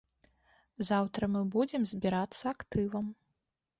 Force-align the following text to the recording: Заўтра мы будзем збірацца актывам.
Заўтра 0.89 1.23
мы 1.33 1.41
будзем 1.57 1.81
збірацца 1.93 2.43
актывам. 2.55 3.05